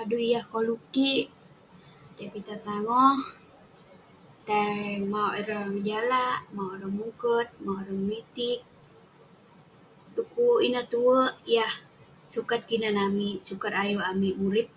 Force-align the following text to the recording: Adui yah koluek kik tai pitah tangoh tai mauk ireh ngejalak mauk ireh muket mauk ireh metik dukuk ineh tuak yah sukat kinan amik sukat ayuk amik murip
Adui 0.00 0.26
yah 0.32 0.44
koluek 0.50 0.82
kik 0.94 1.26
tai 2.16 2.28
pitah 2.32 2.58
tangoh 2.66 3.18
tai 4.46 4.72
mauk 5.12 5.34
ireh 5.40 5.64
ngejalak 5.72 6.38
mauk 6.54 6.72
ireh 6.76 6.92
muket 6.98 7.48
mauk 7.64 7.80
ireh 7.82 8.02
metik 8.10 8.60
dukuk 10.14 10.58
ineh 10.66 10.86
tuak 10.92 11.32
yah 11.56 11.72
sukat 12.32 12.60
kinan 12.68 12.96
amik 13.06 13.36
sukat 13.48 13.72
ayuk 13.82 14.08
amik 14.12 14.34
murip 14.42 14.68